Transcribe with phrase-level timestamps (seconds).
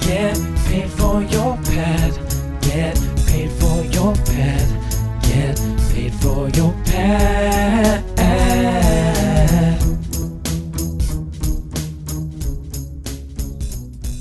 [0.00, 2.12] Get paid for your pad.
[2.62, 4.66] Get paid for your pad.
[5.22, 5.56] Get
[5.92, 8.04] paid for your pad.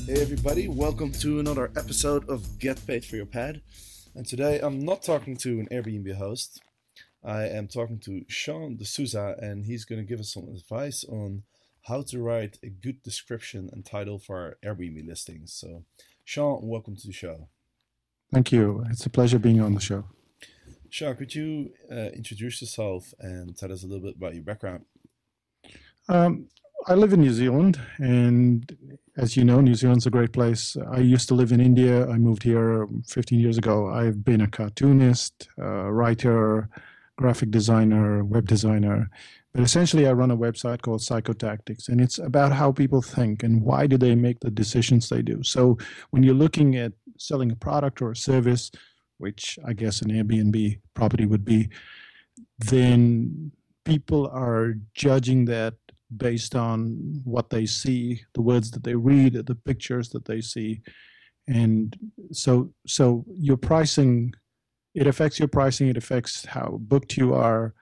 [0.05, 3.61] Hey everybody, welcome to another episode of Get Paid for Your Pad.
[4.15, 6.61] And today I'm not talking to an Airbnb host.
[7.23, 11.43] I am talking to Sean D'Souza and he's going to give us some advice on
[11.87, 15.53] how to write a good description and title for our Airbnb listings.
[15.53, 15.83] So,
[16.25, 17.47] Sean, welcome to the show.
[18.33, 18.85] Thank you.
[18.89, 20.03] It's a pleasure being on the show.
[20.89, 24.83] Sean, could you uh, introduce yourself and tell us a little bit about your background?
[26.09, 26.47] Um,
[26.87, 30.75] I live in New Zealand, and as you know, New Zealand's a great place.
[30.91, 32.07] I used to live in India.
[32.07, 33.89] I moved here 15 years ago.
[33.89, 36.69] I've been a cartoonist, a writer,
[37.17, 39.09] graphic designer, web designer.
[39.57, 43.59] But essentially, I run a website called Psychotactics, and it's about how people think and
[43.63, 45.41] why do they make the decisions they do.
[45.41, 45.79] So
[46.11, 48.69] when you're looking at selling a product or a service,
[49.17, 51.69] which I guess an Airbnb property would be,
[52.59, 53.51] then
[53.83, 55.73] people are judging that
[56.15, 60.81] based on what they see, the words that they read, the pictures that they see,
[61.47, 61.97] and
[62.31, 64.33] so so your pricing,
[64.93, 65.87] it affects your pricing.
[65.87, 67.73] It affects how booked you are.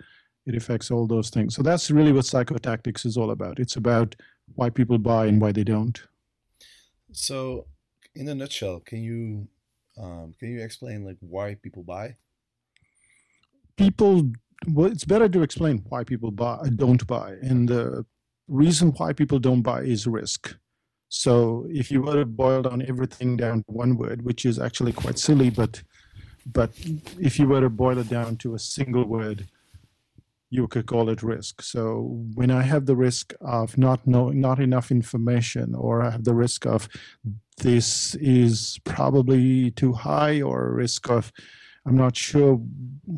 [0.46, 1.56] It affects all those things.
[1.56, 3.60] So that's really what psychotactics is all about.
[3.60, 4.16] It's about
[4.54, 6.00] why people buy and why they don't.
[7.12, 7.66] So,
[8.14, 9.48] in a nutshell, can you
[9.98, 12.16] um, can you explain like why people buy?
[13.78, 14.32] People
[14.68, 18.06] well, it's better to explain why people buy don't buy, and the
[18.48, 20.56] reason why people don't buy is risk.
[21.10, 24.92] So if you were to boil down everything down to one word, which is actually
[24.92, 25.82] quite silly, but
[26.54, 26.72] but
[27.20, 29.48] if you were to boil it down to a single word,
[30.56, 31.62] you could call it risk.
[31.62, 31.82] So
[32.34, 36.34] when I have the risk of not knowing not enough information, or I have the
[36.34, 36.88] risk of
[37.58, 41.32] this is probably too high, or risk of
[41.86, 42.60] I'm not sure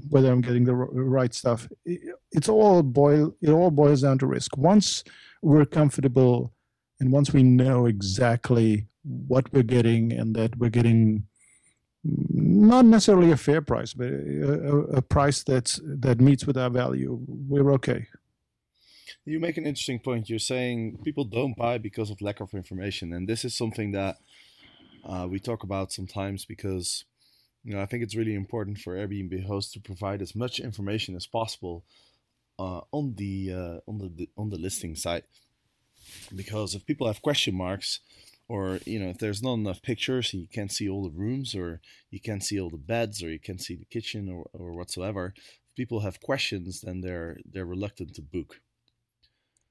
[0.10, 1.70] whether I'm getting the right stuff.
[1.86, 3.34] It's all boil.
[3.42, 4.58] It all boils down to risk.
[4.58, 5.04] Once
[5.42, 6.54] we're comfortable,
[7.00, 8.88] and once we know exactly
[9.28, 11.24] what we're getting, and that we're getting
[12.58, 17.20] not necessarily a fair price, but a, a price that's that meets with our value,
[17.28, 18.08] we're okay.
[19.26, 20.30] You make an interesting point.
[20.30, 24.18] You're saying people don't buy because of lack of information, and this is something that
[25.06, 27.06] uh, we talk about sometimes because
[27.68, 31.18] you know, I think it's really important for Airbnb hosts to provide as much information
[31.18, 31.84] as possible
[32.58, 35.26] uh, on the uh, on the on the listing site,
[36.34, 38.00] because if people have question marks,
[38.48, 41.82] or you know, if there's not enough pictures, you can't see all the rooms, or
[42.10, 45.34] you can't see all the beds, or you can't see the kitchen, or, or whatsoever.
[45.38, 48.62] If people have questions, then they're they're reluctant to book.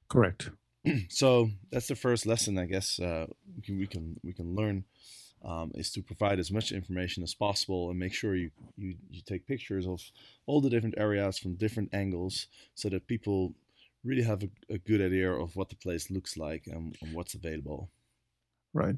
[0.08, 0.50] Correct.
[1.08, 2.98] so that's the first lesson, I guess.
[3.00, 4.84] Uh, we can we can we can learn
[5.44, 9.20] um, is to provide as much information as possible and make sure you, you, you
[9.20, 10.02] take pictures of
[10.46, 13.54] all the different areas from different angles so that people
[14.04, 17.34] really have a, a good idea of what the place looks like and, and what's
[17.34, 17.90] available.
[18.76, 18.96] Right.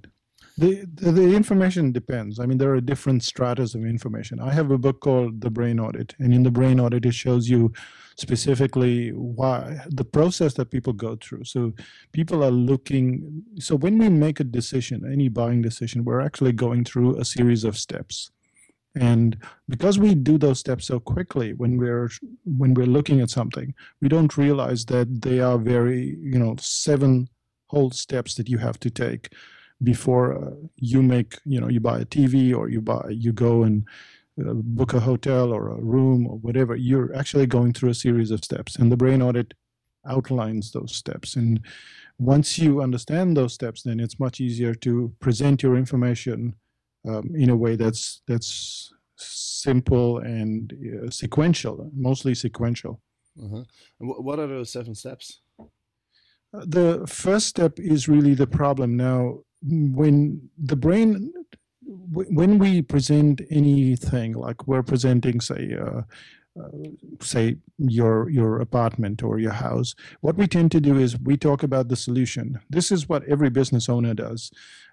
[0.57, 2.41] The, the, the information depends.
[2.41, 4.41] I mean, there are different stratas of information.
[4.41, 7.49] I have a book called The Brain Audit, and in the Brain Audit, it shows
[7.49, 7.73] you
[8.17, 11.45] specifically why the process that people go through.
[11.45, 11.75] So
[12.11, 13.45] people are looking.
[13.61, 17.63] So when we make a decision, any buying decision, we're actually going through a series
[17.63, 18.33] of steps.
[18.97, 22.11] And because we do those steps so quickly when we're
[22.45, 23.73] when we're looking at something,
[24.03, 27.29] we don't realize that they are very, you know, seven
[27.69, 29.33] whole steps that you have to take
[29.83, 33.63] before uh, you make you know you buy a tv or you buy you go
[33.63, 33.85] and
[34.41, 38.31] uh, book a hotel or a room or whatever you're actually going through a series
[38.31, 39.55] of steps and the brain audit
[40.07, 41.37] outlines those steps.
[41.37, 41.61] And
[42.19, 46.55] once you understand those steps then it's much easier to present your information
[47.09, 53.01] um, in a way that's that's simple and uh, sequential mostly sequential.
[53.41, 53.63] Uh-huh.
[54.01, 55.43] what are those seven steps?
[55.61, 58.97] Uh, the first step is really the problem.
[58.97, 61.33] Now when the brain
[62.13, 66.03] when we present anything like we're presenting say uh,
[66.59, 66.69] uh,
[67.21, 71.63] say your your apartment or your house what we tend to do is we talk
[71.63, 72.61] about the solution.
[72.69, 74.51] This is what every business owner does.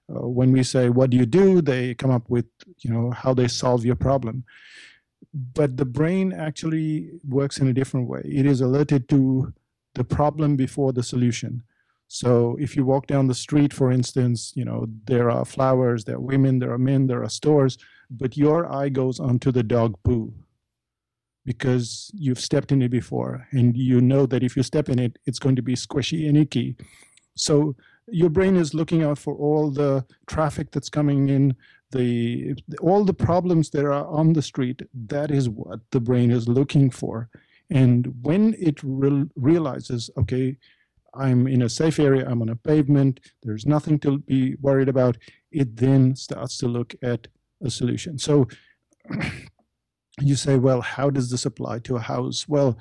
[0.09, 1.62] Uh, when we say what do you do?
[1.62, 2.45] they come up with
[2.79, 4.44] you know how they solve your problem.
[5.33, 8.21] But the brain actually works in a different way.
[8.23, 9.53] It is alerted to
[9.95, 11.63] the problem before the solution
[12.07, 16.15] so if you walk down the street for instance you know there are flowers there
[16.15, 17.77] are women there are men there are stores
[18.09, 20.33] but your eye goes onto the dog poo
[21.45, 25.17] because you've stepped in it before and you know that if you step in it
[25.25, 26.75] it's going to be squishy and icky.
[27.35, 27.75] So
[28.07, 31.55] your brain is looking out for all the traffic that's coming in
[31.91, 34.81] the all the problems that are on the street.
[35.07, 37.29] That is what the brain is looking for.
[37.69, 40.57] And when it re- realizes okay
[41.17, 45.17] i'm in a safe area i'm on a pavement there's nothing to be worried about
[45.51, 47.27] it then starts to look at
[47.63, 48.47] a solution so
[50.21, 52.47] you say, well, how does this apply to a house?
[52.47, 52.79] Well,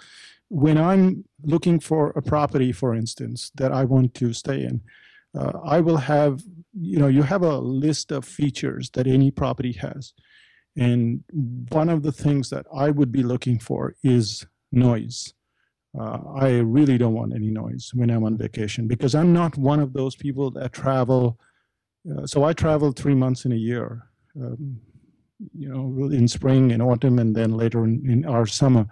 [0.49, 4.81] when I'm looking for a property, for instance, that I want to stay in,
[5.37, 6.43] uh, I will have,
[6.73, 10.13] you know, you have a list of features that any property has.
[10.77, 11.25] And
[11.71, 15.35] one of the things that I would be looking for is noise.
[15.99, 19.81] Uh, I really don't want any noise when I'm on vacation because I'm not one
[19.81, 21.39] of those people that travel.
[22.11, 24.09] Uh, so I travel three months in a year.
[24.41, 24.81] Um,
[25.53, 28.87] you know, in spring and autumn, and then later in, in our summer.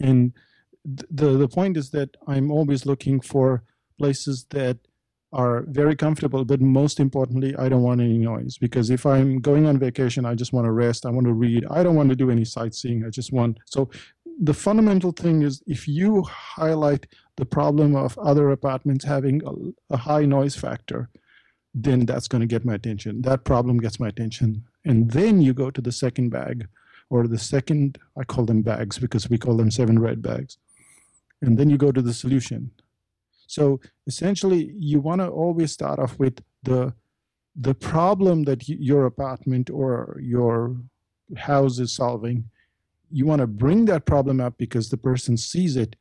[0.00, 0.32] And
[0.84, 3.62] the the point is that I'm always looking for
[3.98, 4.78] places that
[5.32, 9.66] are very comfortable, but most importantly, I don't want any noise because if I'm going
[9.66, 12.16] on vacation, I just want to rest, I want to read, I don't want to
[12.16, 13.04] do any sightseeing.
[13.04, 13.88] I just want so
[14.42, 17.06] the fundamental thing is if you highlight
[17.36, 21.08] the problem of other apartments having a, a high noise factor,
[21.72, 23.22] then that's going to get my attention.
[23.22, 24.64] That problem gets my attention.
[24.84, 26.66] And then you go to the second bag
[27.08, 30.58] or the second, I call them bags because we call them seven red bags.
[31.40, 32.72] And then you go to the solution.
[33.46, 36.94] So essentially, you want to always start off with the
[37.54, 40.76] the problem that your apartment or your
[41.36, 42.48] house is solving.
[43.12, 45.96] You want to bring that problem up because the person sees it,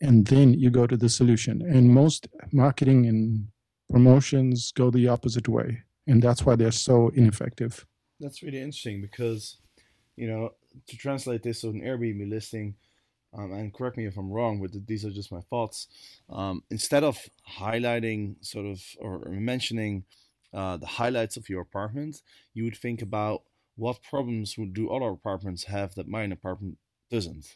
[0.00, 1.62] and then you go to the solution.
[1.62, 3.48] And most marketing and
[3.90, 7.86] promotions go the opposite way, and that's why they're so ineffective
[8.20, 9.56] that's really interesting because,
[10.16, 10.50] you know,
[10.86, 12.76] to translate this on an Airbnb listing,
[13.32, 15.88] um, and correct me if I'm wrong, but these are just my thoughts.
[16.28, 17.18] Um, instead of
[17.48, 20.04] highlighting sort of or mentioning
[20.52, 22.22] uh, the highlights of your apartment,
[22.54, 23.42] you would think about
[23.80, 26.76] what problems would do other apartments have that my apartment
[27.10, 27.46] doesn't.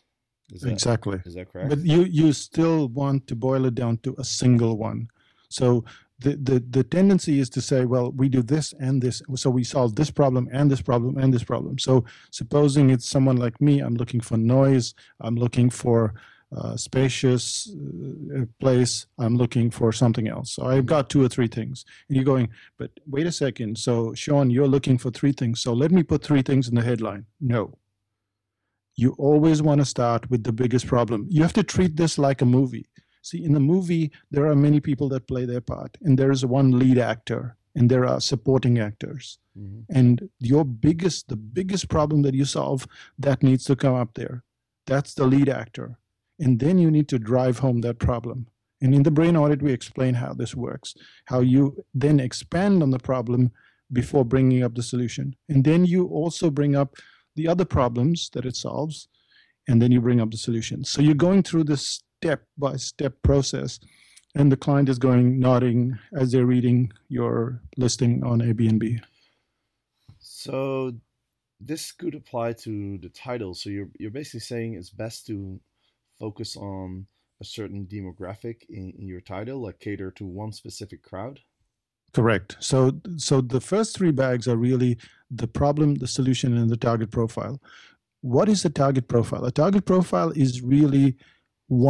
[0.52, 1.18] Is that, exactly.
[1.24, 1.70] Is that correct?
[1.70, 5.08] But you you still want to boil it down to a single one.
[5.48, 5.84] So
[6.20, 9.64] the, the, the tendency is to say, well, we do this and this, so we
[9.64, 11.78] solve this problem and this problem and this problem.
[11.78, 16.14] So supposing it's someone like me, I'm looking for noise, I'm looking for
[16.56, 17.70] a spacious
[18.36, 20.52] uh, place, I'm looking for something else.
[20.52, 21.84] So I've got two or three things.
[22.08, 22.48] And you're going,
[22.78, 23.78] but wait a second.
[23.78, 25.60] So Sean, you're looking for three things.
[25.60, 27.26] So let me put three things in the headline.
[27.40, 27.78] No.
[28.96, 31.26] You always want to start with the biggest problem.
[31.28, 32.86] You have to treat this like a movie
[33.24, 36.44] See, in the movie, there are many people that play their part, and there is
[36.44, 39.38] one lead actor, and there are supporting actors.
[39.58, 39.96] Mm-hmm.
[39.98, 42.86] And your biggest, the biggest problem that you solve,
[43.18, 44.44] that needs to come up there.
[44.86, 45.98] That's the lead actor.
[46.38, 48.46] And then you need to drive home that problem.
[48.80, 50.94] And in the brain audit, we explain how this works,
[51.26, 53.52] how you then expand on the problem
[53.92, 55.36] before bringing up the solution.
[55.48, 56.96] And then you also bring up
[57.36, 59.08] the other problems that it solves,
[59.68, 60.84] and then you bring up the solution.
[60.84, 63.80] So you're going through this step by step process.
[64.36, 69.00] And the client is going nodding as they're reading your listing on Airbnb.
[70.18, 70.92] So
[71.60, 73.54] this could apply to the title.
[73.54, 75.60] So you're you're basically saying it's best to
[76.24, 77.06] focus on
[77.42, 81.40] a certain demographic in, in your title, like cater to one specific crowd.
[82.14, 82.56] Correct.
[82.60, 82.76] So
[83.16, 84.92] so the first three bags are really
[85.42, 87.56] the problem, the solution, and the target profile.
[88.34, 89.44] What is the target profile?
[89.44, 91.08] A target profile is really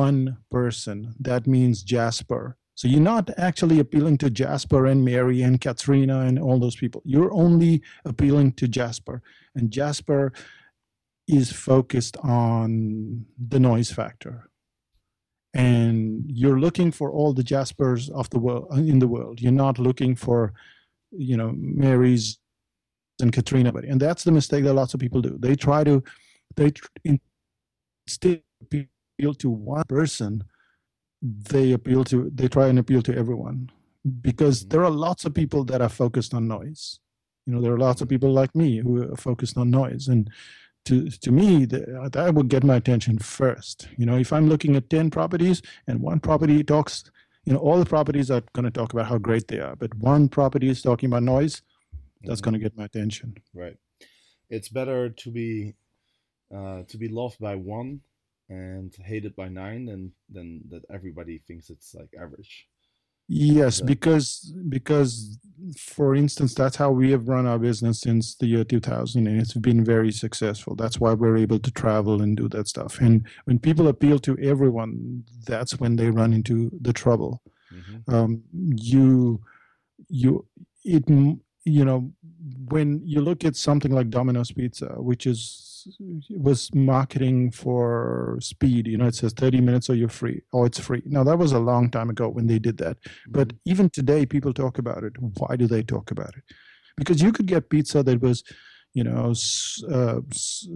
[0.03, 1.15] one person.
[1.29, 2.57] That means Jasper.
[2.79, 7.03] So you're not actually appealing to Jasper and Mary and Katrina and all those people.
[7.05, 9.17] You're only appealing to Jasper.
[9.57, 10.33] And Jasper
[11.27, 14.51] is focused on the noise factor.
[15.55, 19.41] And you're looking for all the Jaspers of the world in the world.
[19.41, 20.53] You're not looking for,
[21.13, 22.39] you know, Mary's
[23.21, 23.73] and Katrina.
[23.73, 25.37] but And that's the mistake that lots of people do.
[25.39, 26.03] They try to,
[26.57, 26.73] they
[28.07, 30.43] instead appeal to one person,
[31.23, 33.71] they appeal to they try and appeal to everyone
[34.21, 34.69] because mm-hmm.
[34.71, 37.01] there are lots of people that are focused on noise.
[37.47, 40.31] You know, there are lots of people like me who are focused on noise, and
[40.85, 44.77] to to me the, that would get my attention first you know if i'm looking
[44.77, 47.05] at 10 properties and one property talks
[47.45, 49.95] you know all the properties are going to talk about how great they are but
[49.97, 51.63] one property is talking about noise
[52.25, 52.45] that's Mhm.
[52.45, 53.77] going to get my attention Right.
[54.51, 55.75] It's better to be
[56.55, 58.01] uh, to be loved by one
[58.49, 62.69] and hated by nine than than that everybody thinks it's like average.
[63.29, 65.39] Yes because because
[65.79, 69.55] for instance that's how we have run our business since the year 2000 and it's
[69.55, 70.77] been very successful.
[70.77, 73.01] That's why we're able to travel and do that stuff.
[73.01, 77.43] And when people appeal to everyone that's when they run into the trouble.
[77.71, 79.41] Hmm um, you
[80.09, 80.47] you
[80.85, 81.05] it
[81.65, 82.13] you know
[82.69, 85.61] when you look at something like Domino's Pizza, which is
[86.31, 90.79] was marketing for speed, you know, it says 30 minutes or you're free, or it's
[90.79, 91.03] free.
[91.05, 92.97] Now that was a long time ago when they did that,
[93.29, 95.13] but even today people talk about it.
[95.39, 96.45] Why do they talk about it?
[96.97, 98.43] Because you could get pizza that was
[98.97, 99.35] you know,
[99.93, 100.21] uh,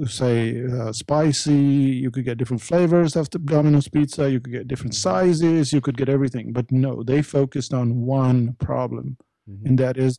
[0.06, 1.52] say uh, spicy.
[1.54, 4.28] You could get different flavors of the Domino's pizza.
[4.28, 4.96] You could get different Mhm.
[5.02, 5.72] sizes.
[5.72, 6.52] You could get everything.
[6.52, 9.66] But no, they focused on one problem, Mhm.
[9.66, 10.18] and that is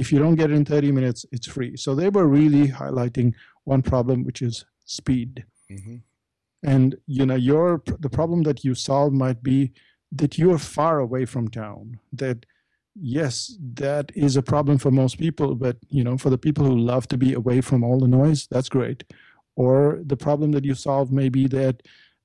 [0.00, 1.76] if you don't get it in 30 minutes, it's free.
[1.76, 5.44] So they were really highlighting one problem, which is speed.
[5.70, 6.02] Mhm.
[6.62, 9.72] And you know, your the problem that you solve might be
[10.20, 12.00] that you're far away from town.
[12.12, 12.46] That
[12.94, 16.76] yes, that is a problem for most people, but you know, for the people who
[16.76, 19.04] love to be away from all the noise, that's great.
[19.54, 21.82] Or the problem that you solve may be that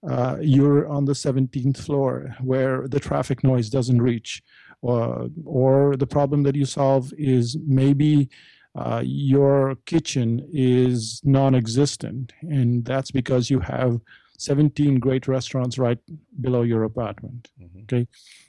[0.08, 4.42] uh, you're on the 17th floor where the traffic noise doesn't reach.
[4.84, 8.30] Or, or the problem that you solve is maybe
[8.76, 14.02] uh, your kitchen is non-existent, and that's because you have
[14.38, 16.00] 17 great restaurants right
[16.42, 17.50] below your apartment.
[17.62, 18.08] Mhm.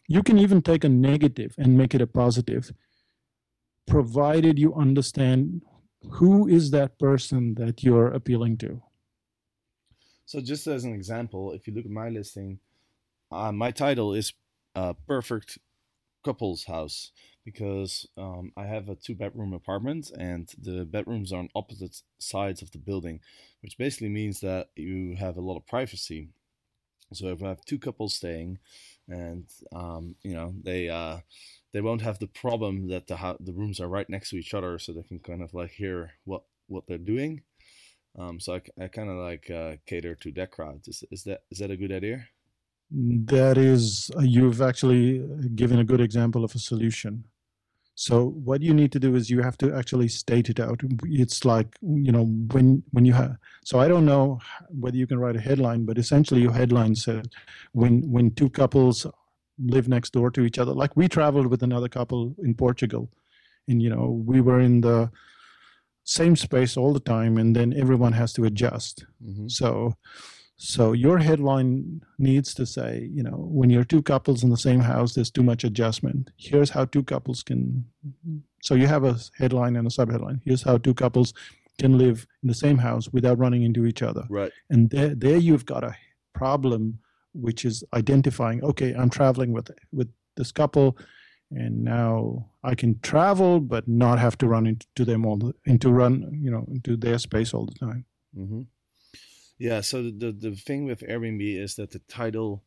[0.09, 2.73] You can even take a negative and make it a positive,
[3.87, 5.63] provided you understand
[6.19, 8.83] who is that person that you're appealing to.
[10.27, 12.59] So just as an example, if you look at my listing,
[13.31, 14.33] uh, my title is
[14.75, 15.59] uh, "Perfect
[16.25, 17.13] Couples House"
[17.45, 22.71] because um, I have a two-bedroom apartment and the bedrooms are on opposite sides of
[22.73, 23.21] the building,
[23.63, 26.29] which basically means that you have a lot of privacy.
[27.13, 28.59] So if I have two couples staying,
[29.09, 31.19] and um, you know they uh,
[31.73, 34.55] they won't have the problem that the hou- the rooms are right next to each
[34.55, 37.43] other, so they can kind of like hear what what they're doing.
[38.19, 40.89] Um, so I, I kind of like uh, cater to that crowd.
[40.89, 42.29] Is, is that is that a good idea?
[42.97, 47.25] That is, uh, you've actually uh, given a good example of a solution.
[47.97, 50.81] So what you need to do is you have to actually state it out.
[51.05, 53.37] It's like you know when when you have.
[53.65, 57.29] So I don't know whether you can write a headline, but essentially your headline said
[57.73, 59.07] when when two couples
[59.59, 60.73] live next door to each other.
[60.73, 63.11] Like we traveled with another couple in Portugal,
[63.69, 65.11] and you know we were in the
[66.05, 69.07] same space all the time, and then everyone has to adjust.
[69.25, 69.49] Mm-hmm.
[69.49, 69.95] So,
[70.57, 74.81] so your headline needs to say, you know, when you're two couples in the same
[74.81, 76.31] house, there's too much adjustment.
[76.37, 77.85] Here's how two couples can.
[78.63, 80.41] So you have a headline and a subheadline.
[80.45, 81.35] Here's how two couples
[81.79, 84.25] can live in the same house without running into each other.
[84.31, 84.53] Right.
[84.71, 85.97] And there, there you've got a
[86.35, 87.01] problem,
[87.33, 88.63] which is identifying.
[88.63, 90.97] Okay, I'm traveling with with this couple,
[91.51, 95.91] and now I can travel, but not have to run into them all, the, into
[95.91, 98.05] run, you know, into their space all the time.
[98.37, 98.63] Mm-hmm.
[99.59, 99.81] Yeah.
[99.81, 102.63] So the, the thing with Airbnb is that the title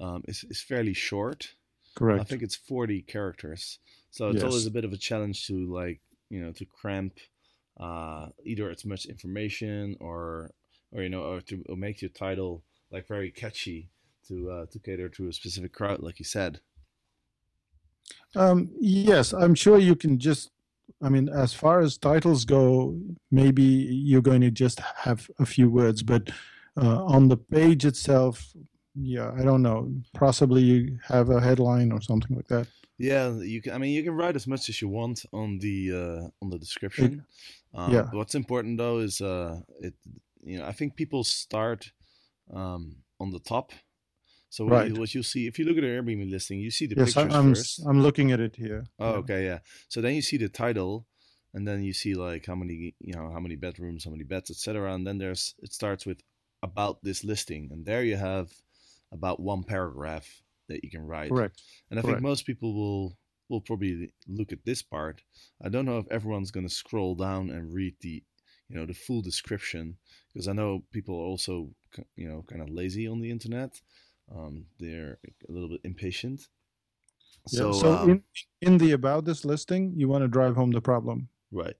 [0.00, 1.54] um, is is fairly short.
[1.94, 2.20] Correct.
[2.20, 3.78] I think it's forty characters.
[4.10, 4.50] So it's Yes.
[4.50, 7.18] always a bit of a challenge to like you know to cramp
[7.78, 10.50] uh, either as much information or
[10.92, 13.90] or you know or to or make your title like very catchy
[14.28, 16.60] to uh, to cater to a specific crowd, like you said.
[18.34, 20.50] Um, yes, I'm sure you can just.
[21.02, 22.96] I mean, as far as titles go,
[23.30, 26.30] maybe you're going to just have a few words, but
[26.80, 28.54] uh, on the page itself,
[28.94, 29.92] yeah, I don't know.
[30.14, 32.66] Possibly you have a headline or something like that.
[32.98, 33.72] Yeah, you can.
[33.72, 36.58] I mean, you can write as much as you want on the uh, on the
[36.58, 37.24] description.
[37.74, 38.08] Um, yeah.
[38.12, 39.94] What's important though is uh, it.
[40.44, 41.90] You know, I think people start
[42.52, 43.72] um, on the top.
[44.52, 44.88] So what, Right.
[44.88, 47.16] you, what you'll see if you look at an Airbnb listing, you see the Yes,
[47.16, 47.54] pictures I'm.
[47.54, 47.80] first.
[47.88, 48.84] I'm looking at it here.
[48.98, 49.16] Oh, Yeah.
[49.20, 49.60] okay, yeah.
[49.88, 51.06] So then you see the title,
[51.54, 54.50] and then you see like how many, you know, how many bedrooms, how many beds,
[54.50, 54.92] etc.
[54.94, 56.20] And then there's it starts with
[56.62, 58.52] about this listing, and there you have
[59.10, 61.30] about one paragraph that you can write.
[61.30, 61.62] Correct.
[61.90, 62.16] And I correct.
[62.16, 63.16] think most people will
[63.48, 65.22] will probably look at this part.
[65.64, 68.22] I don't know if everyone's going to scroll down and read the,
[68.68, 69.96] you know, the full description
[70.32, 71.70] because I know people are also,
[72.16, 73.80] you know, kind of lazy on the internet.
[74.34, 76.48] Um, they're a little bit impatient.
[77.50, 78.22] Yeah, So, So, um, in,
[78.60, 81.28] in the about this listing, you want to drive home the problem.
[81.52, 81.76] right.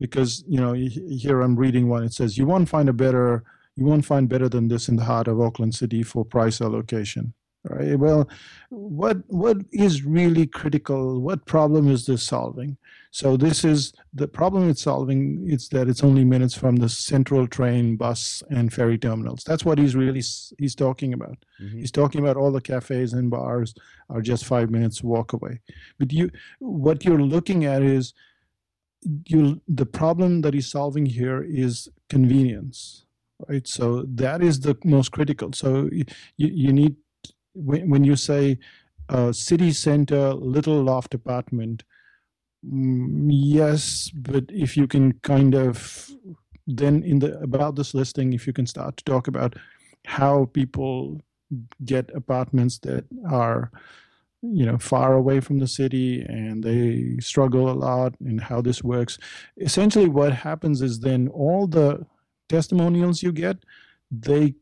[0.00, 2.04] because you know here I'm reading one.
[2.04, 3.44] It says you won't find a better
[3.76, 7.34] you won't find better than this in the heart of Auckland City for price allocation.
[7.68, 7.98] Right.
[7.98, 8.28] Well,
[8.68, 11.20] what what is really critical?
[11.20, 12.76] What problem is this solving?
[13.10, 15.44] So this is the problem it's solving.
[15.48, 19.42] It's that it's only minutes from the central train, bus, and ferry terminals.
[19.44, 20.22] That's what he's really
[20.58, 21.38] he's talking about.
[21.60, 21.78] Mm-hmm.
[21.80, 23.74] He's talking about all the cafes and bars
[24.10, 25.60] are just five minutes walk away.
[25.98, 26.30] But you,
[26.60, 28.14] what you're looking at is
[29.26, 33.04] you the problem that he's solving here is convenience
[33.48, 36.04] right so that is the most critical so you,
[36.36, 36.96] you need
[37.56, 38.58] when, when you say
[39.08, 41.84] uh, city center little loft apartment
[42.64, 46.10] mm, yes but if you can kind of
[46.66, 49.54] then in the about this listing if you can start to talk about
[50.06, 51.20] how people
[51.84, 53.70] get apartments that are
[54.42, 58.82] you know far away from the city and they struggle a lot and how this
[58.82, 59.18] works.
[59.58, 62.04] Essentially what happens is then all the
[62.48, 63.56] testimonials you get
[64.10, 64.54] they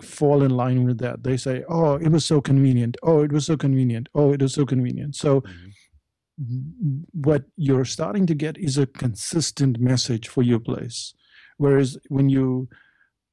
[0.00, 3.46] fall in line with that they say oh it was so convenient oh it was
[3.46, 7.00] so convenient oh it was so convenient so mm-hmm.
[7.12, 11.14] what you're starting to get is a consistent message for your place
[11.56, 12.68] whereas when you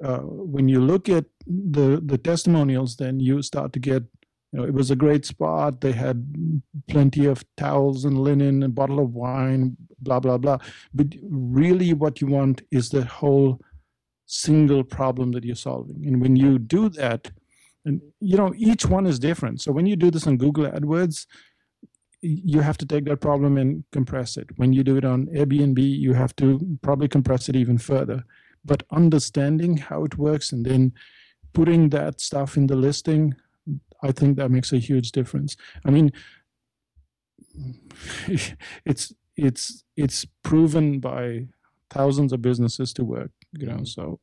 [0.03, 4.03] uh, when you look at the the testimonials then you start to get
[4.51, 5.81] you know, it was a great spot.
[5.81, 6.25] They had
[6.87, 10.59] plenty of towels and linen, a bottle of wine, blah blah blah.
[10.93, 13.59] But really, what you want is the whole
[14.27, 16.05] single problem that you're solving.
[16.05, 17.31] And when you do that,
[17.85, 19.61] and you know, each one is different.
[19.61, 21.25] So when you do this on Google AdWords,
[22.21, 24.47] you have to take that problem and compress it.
[24.57, 28.23] When you do it on Airbnb, you have to probably compress it even further.
[28.65, 30.93] But understanding how it works and then
[31.53, 33.35] putting that stuff in the listing
[34.03, 35.55] I think that makes a huge difference.
[35.85, 36.11] I mean,
[38.85, 41.47] it's it's it's proven by
[41.89, 43.31] thousands of businesses to work.
[43.53, 43.85] You know, mm-hmm.
[43.85, 44.19] so.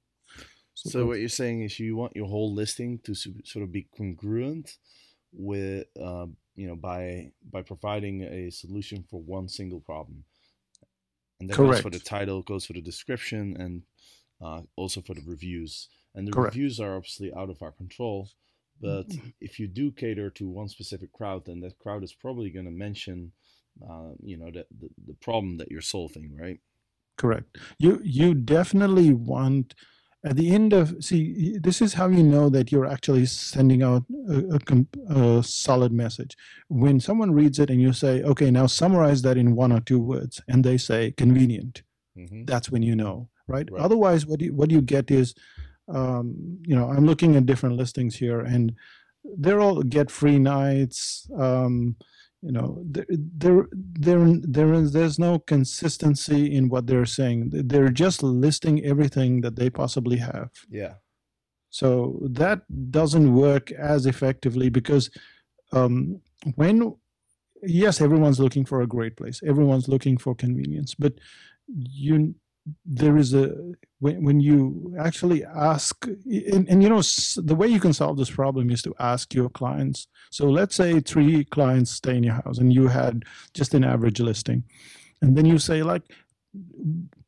[0.77, 3.87] So, so what you're saying is you want your whole listing to sort of be
[3.97, 4.77] congruent
[5.33, 10.25] with, uh, you know, by by providing a solution for one single problem.
[11.41, 11.75] And that Correct.
[11.75, 13.83] goes for the title, goes for the description, and
[14.45, 15.89] uh, also for the reviews.
[16.15, 16.55] And the Correct.
[16.55, 18.29] reviews are obviously out of our control.
[18.81, 19.29] But mm-hmm.
[19.41, 22.73] if you do cater to one specific crowd, then that crowd is probably going to
[22.73, 23.33] mention,
[23.83, 26.61] uh, you know, the, the, the problem that you're solving, right?
[27.17, 27.59] Correct.
[27.79, 29.75] You you definitely want
[30.25, 34.05] at the end of see this is how you know that you're actually sending out
[34.29, 36.35] a, a, a, solid message
[36.69, 40.01] when someone reads it and you say okay now summarize that in one or two
[40.01, 41.83] words and they say convenient
[42.17, 42.47] mm-hmm.
[42.47, 43.83] that's when you know right, right.
[43.83, 45.35] otherwise what you what you get is
[45.89, 48.75] um, you know, I'm looking at different listings here, and
[49.25, 51.29] they're all get free nights.
[51.37, 51.97] Um,
[52.45, 57.51] you know, there, there, there, there is there's no consistency in what they're saying.
[57.53, 60.51] They're just listing everything that they possibly have.
[60.69, 60.95] Yeah.
[61.71, 65.11] So that doesn't work as effectively because
[65.73, 66.21] um,
[66.57, 66.95] when
[67.63, 71.15] yes, everyone's looking for a great place, everyone's looking for convenience, but
[71.67, 72.35] you
[72.85, 73.55] there is a
[74.01, 77.03] when, when you actually ask and, and you know
[77.37, 80.07] the way you can solve this problem is to ask your clients.
[80.31, 84.21] So let's say three clients stay in your house and you had just an average
[84.21, 84.65] listing.
[85.21, 86.03] And then you say like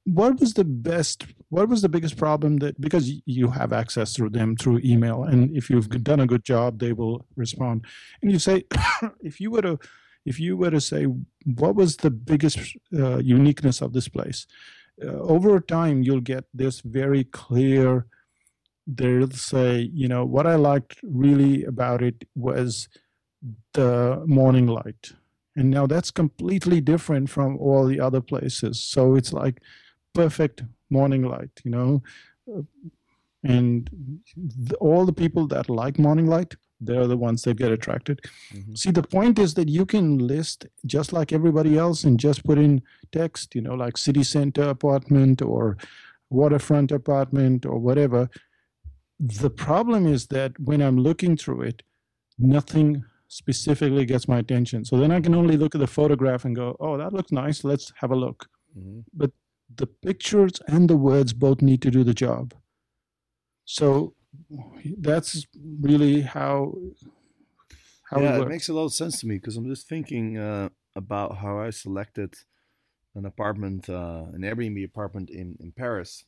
[0.05, 4.31] what was the best what was the biggest problem that because you have access through
[4.31, 7.85] them through email and if you've done a good job they will respond.
[8.23, 8.65] And you say
[9.21, 9.79] if you were to
[10.25, 11.07] if you were to say
[11.45, 12.59] what was the biggest
[12.99, 14.47] uh, uniqueness of this place
[15.03, 18.07] uh, over time you'll get this very clear.
[18.87, 22.89] They'll say you know what i liked really about it was
[23.73, 25.13] the morning light.
[25.57, 28.81] And now that's completely different from all the other places.
[28.83, 29.61] So it's like
[30.15, 32.03] perfect morning light you know?
[33.43, 33.91] And
[34.81, 38.21] all the people that like morning light they're the ones that get attracted.
[38.53, 38.75] Mm-hmm.
[38.75, 42.59] See, the point is that you can list just like everybody else and just put
[42.59, 45.77] in text, you know, like city center apartment or
[46.31, 48.29] waterfront apartment or whatever.
[49.19, 51.83] The problem is that when I'm looking through it,
[52.39, 54.85] nothing specifically gets my attention.
[54.85, 57.65] So then I can only look at the photograph and go, oh, that looks nice.
[57.65, 58.49] Let's have a look.
[58.79, 59.01] Mm-hmm.
[59.15, 59.31] But
[59.75, 62.55] the pictures and the words both need to do the job.
[63.65, 64.15] So
[64.99, 65.47] that's
[65.81, 66.75] really how
[68.11, 70.39] how yeah, it, it, makes a lot of sense to me because I'm just thinking
[70.39, 72.35] uh, about how I selected
[73.15, 76.25] an apartment, uh, an Airbnb apartment in in Paris.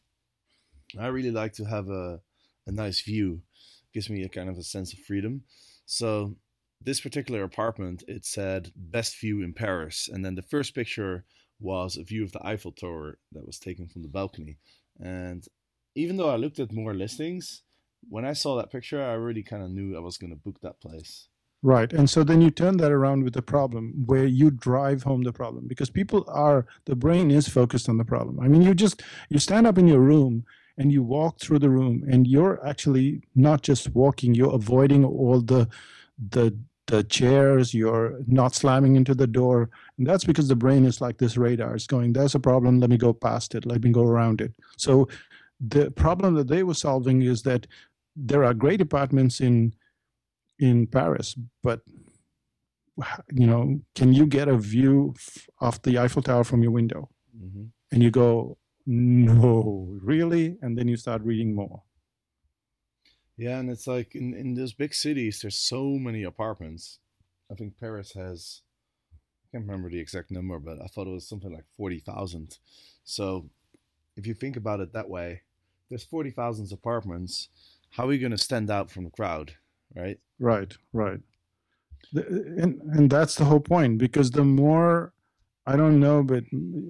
[0.98, 2.20] I really like to have a
[2.66, 3.42] a nice view,
[3.82, 5.42] it gives me a kind of a sense of freedom.
[5.86, 6.36] So
[6.80, 11.24] this particular apartment, it said best view in Paris, and then the first picture
[11.60, 14.58] was a view of the Eiffel Tower that was taken from the balcony.
[15.00, 15.44] And
[15.94, 17.62] even though I looked at more listings,
[18.08, 20.61] when I saw that picture, I already kind of knew I was going to book
[20.62, 21.28] that place.
[21.62, 21.92] Right.
[21.92, 25.32] And so then you turn that around with the problem where you drive home the
[25.32, 28.38] problem because people are, the brain is focused on the problem.
[28.38, 30.44] I mean, you just, you stand up in your room
[30.76, 35.40] and you walk through the room and you're actually not just walking, you're avoiding all
[35.40, 35.68] the,
[36.30, 36.56] the,
[36.87, 39.68] the chairs, you're not slamming into the door.
[39.98, 41.74] And that's because the brain is like this radar.
[41.74, 44.52] It's going, there's a problem, let me go past it, let me go around it.
[44.76, 45.08] So
[45.60, 47.66] the problem that they were solving is that
[48.14, 49.74] there are great apartments in
[50.58, 51.80] in Paris, but
[53.32, 55.14] you know, can you get a view
[55.60, 57.08] of the Eiffel Tower from your window?
[57.36, 57.64] Mm-hmm.
[57.92, 60.56] And you go, no, really?
[60.62, 61.82] And then you start reading more.
[63.36, 66.98] Yeah, and it's like in, in those big cities, there's so many apartments.
[67.50, 68.62] I think Paris has,
[69.12, 72.58] I can't remember the exact number, but I thought it was something like 40,000.
[73.04, 73.48] So
[74.16, 75.42] if you think about it that way,
[75.88, 77.48] there's 40,000 apartments.
[77.90, 79.55] How are we going to stand out from the crowd?
[79.94, 80.18] right?
[80.38, 81.20] Right, right.
[82.14, 85.12] And and that's the whole point because the more
[85.66, 86.44] I don't know, but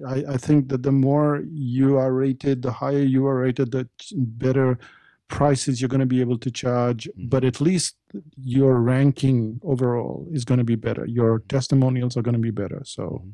[0.07, 3.89] I, I think that the more you are rated, the higher you are rated, the
[4.13, 4.79] better
[5.27, 7.09] prices you're going to be able to charge.
[7.09, 7.27] Mm-hmm.
[7.27, 7.97] But at least
[8.41, 11.05] your ranking overall is going to be better.
[11.05, 12.81] Your testimonials are going to be better.
[12.85, 13.03] So.
[13.03, 13.29] Mm-hmm.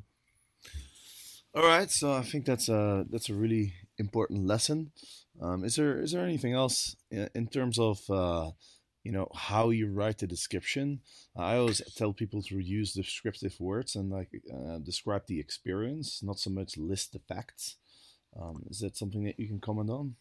[1.57, 4.91] All right, so I think that's a that's a really important lesson.
[5.41, 8.51] Um, is there is there anything else in, terms of uh,
[9.03, 11.01] you know how you write the description?
[11.35, 16.39] I always tell people to use descriptive words and like uh, describe the experience not
[16.39, 17.77] so much list the facts.
[18.39, 20.15] Um, is that something that you can comment on?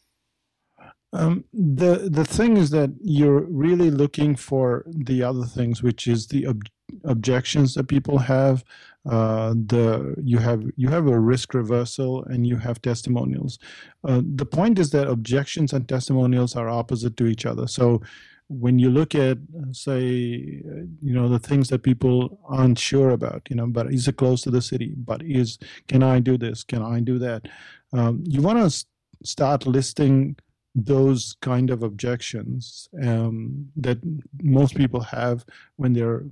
[1.13, 6.27] Um, the the thing is that you're really looking for the other things, which is
[6.27, 6.69] the ob-
[7.05, 8.65] objections that people have.
[9.07, 13.59] Uh, the you have you have a risk reversal and you have testimonials.
[14.03, 17.67] Uh, the point is that objections and testimonials are opposite to each other.
[17.67, 18.01] So
[18.49, 19.39] when you look at
[19.73, 24.17] say you know the things that people aren't sure about you know but is it
[24.17, 27.49] close to the city but is can i do this can i do that
[27.95, 28.87] um, you want to
[29.25, 30.37] start listing
[30.75, 33.99] those kind of objections um, that
[34.43, 35.45] most people have
[35.77, 36.25] when they're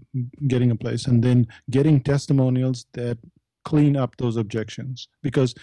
[0.48, 3.18] getting a place and then getting testimonials that
[3.64, 5.54] clean up those objections because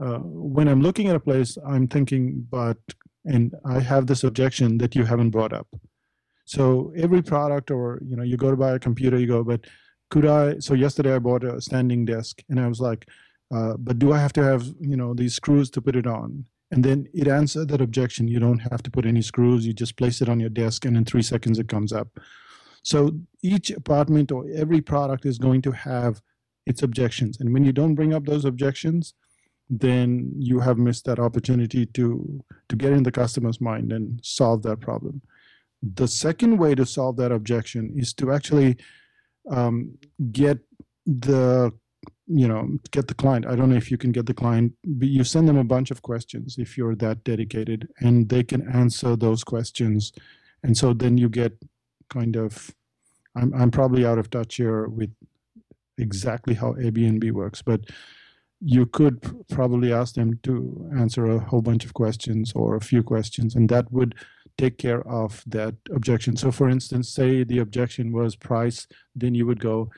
[0.00, 2.78] uh, when i'm looking at a place i'm thinking but
[3.24, 5.66] and I have this objection that you haven't brought up.
[6.44, 9.64] So every product, or you know, you go to buy a computer, you go, but
[10.10, 10.58] could I?
[10.58, 13.08] So yesterday I bought a standing desk, and I was like,
[13.54, 16.44] uh, but do I have to have you know these screws to put it on?
[16.74, 18.26] And then it answered that objection.
[18.26, 19.64] You don't have to put any screws.
[19.64, 22.08] You just place it on your desk, and in three seconds it comes up.
[22.82, 26.20] So each apartment or every product is going to have
[26.66, 29.14] its objections, and when you don't bring up those objections,
[29.70, 34.62] then you have missed that opportunity to to get in the customer's mind and solve
[34.64, 35.22] that problem.
[35.80, 38.78] The second way to solve that objection is to actually
[39.48, 39.96] um,
[40.32, 40.58] get
[41.06, 41.72] the
[42.26, 45.08] you know get the client i don't know if you can get the client but
[45.08, 49.14] you send them a bunch of questions if you're that dedicated and they can answer
[49.14, 50.12] those questions
[50.62, 51.52] and so then you get
[52.08, 52.70] kind of
[53.36, 55.10] i'm, I'm probably out of touch here with
[55.98, 57.80] exactly how airbnb works but
[58.66, 63.02] you could probably ask them to answer a whole bunch of questions or a few
[63.02, 64.14] questions, and that would
[64.56, 66.34] take care of that objection.
[66.36, 69.90] So, for instance, say the objection was price, then you would go,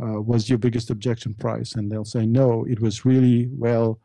[0.00, 1.74] uh, Was your biggest objection price?
[1.74, 4.00] And they'll say, No, it was really well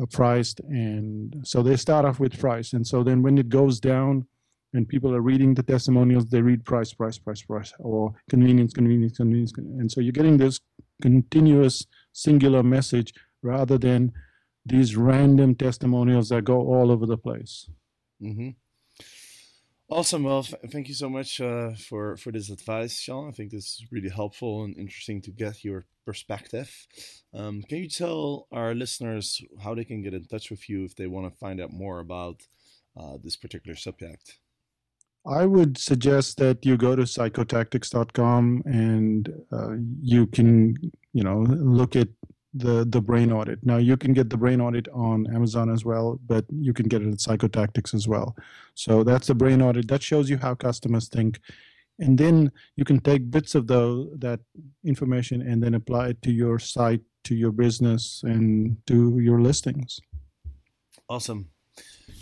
[0.00, 0.60] uh, priced.
[0.60, 2.72] And so they start off with price.
[2.72, 4.26] And so then when it goes down,
[4.74, 9.12] and people are reading the testimonials, they read price, price, price, price, or convenience, convenience,
[9.12, 9.52] convenience.
[9.58, 10.60] And so you're getting this
[11.02, 14.12] continuous singular message rather than
[14.64, 17.68] these random testimonials that go all over the place.
[18.22, 18.50] Mm-hmm.
[19.92, 20.24] Awesome.
[20.24, 23.28] Well, f- thank you so much uh, for for this advice, Sean.
[23.28, 26.86] I think this is really helpful and interesting to get your perspective.
[27.34, 30.96] Um, can you tell our listeners how they can get in touch with you if
[30.96, 32.40] they want to find out more about
[32.96, 34.38] uh, this particular subject?
[35.26, 40.74] I would suggest that you go to psychotactics.com and uh, you can,
[41.12, 42.08] you know, look at
[42.54, 43.64] the the brain audit.
[43.64, 47.02] Now you can get the brain audit on Amazon as well, but you can get
[47.02, 48.36] it at Psychotactics as well.
[48.74, 51.40] So that's the brain audit that shows you how customers think,
[51.98, 54.40] and then you can take bits of the that
[54.84, 60.00] information and then apply it to your site, to your business, and to your listings.
[61.08, 61.48] Awesome,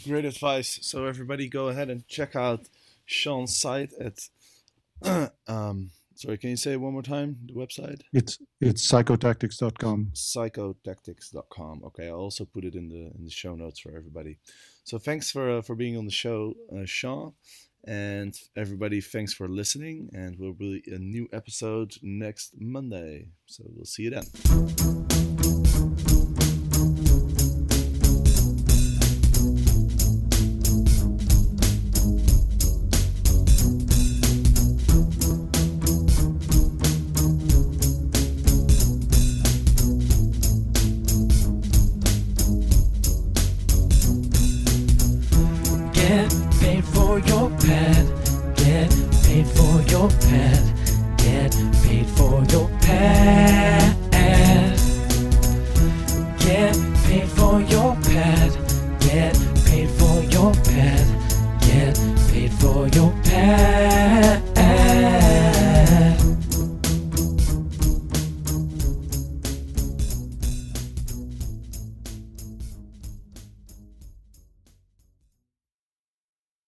[0.07, 0.79] great advice.
[0.83, 2.69] So everybody, go ahead and check out
[3.05, 4.19] Sean's site at
[5.49, 5.91] um,
[6.21, 7.35] Sorry, can you say it one more time?
[7.47, 8.03] The website?
[8.13, 10.11] It's it's psychotactics.com.
[10.13, 11.83] Psychotactics.com.
[11.87, 14.37] Okay, I'll also put it in the in the show notes for everybody.
[14.85, 17.33] So thanks for uh, for being on the show, uh, Sean,
[17.87, 19.01] and everybody.
[19.01, 23.29] Thanks for listening, and we'll be a new episode next Monday.
[23.47, 25.10] So we'll see you then.